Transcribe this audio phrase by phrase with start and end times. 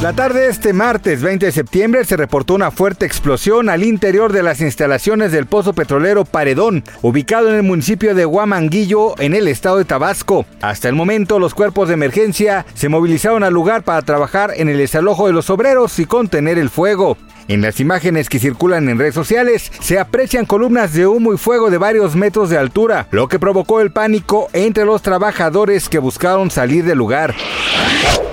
[0.00, 4.32] La tarde de este martes 20 de septiembre se reportó una fuerte explosión al interior
[4.32, 9.48] de las instalaciones del pozo petrolero Paredón, ubicado en el municipio de Huamanguillo, en el
[9.48, 10.46] estado de Tabasco.
[10.62, 14.78] Hasta el momento, los cuerpos de emergencia se movilizaron al lugar para trabajar en el
[14.78, 17.16] desalojo de los obreros y contener el fuego.
[17.48, 21.70] En las imágenes que circulan en redes sociales se aprecian columnas de humo y fuego
[21.70, 26.52] de varios metros de altura, lo que provocó el pánico entre los trabajadores que buscaron
[26.52, 27.34] salir del lugar.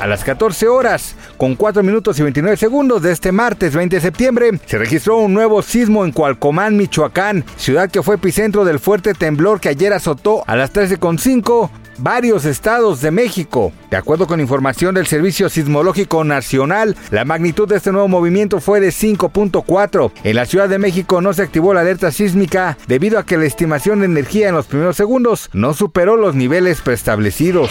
[0.00, 4.00] A las 14 horas, con 4 minutos y 29 segundos de este martes 20 de
[4.00, 9.12] septiembre, se registró un nuevo sismo en Cualcomán, Michoacán, ciudad que fue epicentro del fuerte
[9.12, 11.68] temblor que ayer azotó a las 13.5
[11.98, 13.72] varios estados de México.
[13.90, 18.78] De acuerdo con información del Servicio Sismológico Nacional, la magnitud de este nuevo movimiento fue
[18.78, 20.12] de 5.4.
[20.22, 23.46] En la Ciudad de México no se activó la alerta sísmica debido a que la
[23.46, 27.68] estimación de energía en los primeros segundos no superó los niveles preestablecidos.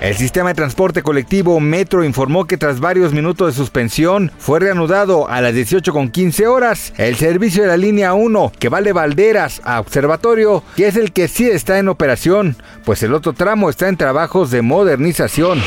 [0.00, 5.28] El sistema de transporte colectivo Metro informó que tras varios minutos de suspensión fue reanudado
[5.28, 9.80] a las 18.15 horas el servicio de la línea 1 que va de Valderas a
[9.80, 13.96] Observatorio, que es el que sí está en operación, pues el otro tramo está en
[13.96, 15.62] trabajos de modernización.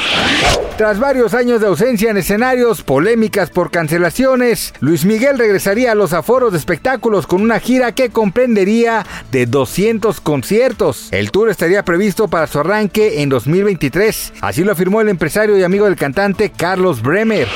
[0.79, 6.13] Tras varios años de ausencia en escenarios, polémicas por cancelaciones, Luis Miguel regresaría a los
[6.13, 11.09] aforos de espectáculos con una gira que comprendería de 200 conciertos.
[11.11, 14.18] El tour estaría previsto para su arranque en 2023.
[14.41, 17.47] Así lo afirmó el empresario y amigo del cantante Carlos Bremer.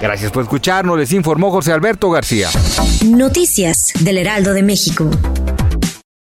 [0.00, 2.48] Gracias por escucharnos, les informó José Alberto García.
[3.06, 5.10] Noticias del Heraldo de México.